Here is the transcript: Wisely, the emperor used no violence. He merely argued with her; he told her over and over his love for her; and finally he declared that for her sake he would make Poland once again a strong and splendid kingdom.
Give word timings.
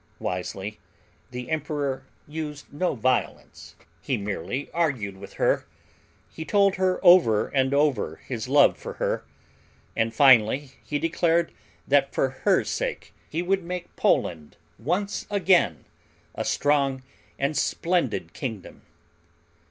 Wisely, 0.17 0.79
the 1.29 1.51
emperor 1.51 2.07
used 2.27 2.73
no 2.73 2.95
violence. 2.95 3.75
He 4.01 4.17
merely 4.17 4.71
argued 4.73 5.15
with 5.17 5.33
her; 5.33 5.67
he 6.33 6.43
told 6.43 6.77
her 6.77 6.99
over 7.05 7.49
and 7.49 7.71
over 7.71 8.15
his 8.27 8.47
love 8.47 8.79
for 8.79 8.93
her; 8.93 9.23
and 9.95 10.11
finally 10.11 10.71
he 10.83 10.97
declared 10.97 11.51
that 11.87 12.15
for 12.15 12.29
her 12.47 12.63
sake 12.63 13.13
he 13.29 13.43
would 13.43 13.61
make 13.63 13.95
Poland 13.95 14.57
once 14.79 15.27
again 15.29 15.85
a 16.33 16.43
strong 16.45 17.03
and 17.37 17.55
splendid 17.55 18.33
kingdom. 18.33 18.81